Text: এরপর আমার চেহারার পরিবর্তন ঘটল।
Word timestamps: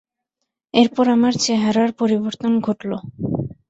এরপর 0.73 1.05
আমার 1.09 1.33
চেহারার 1.43 1.89
পরিবর্তন 1.99 2.51
ঘটল। 2.59 2.91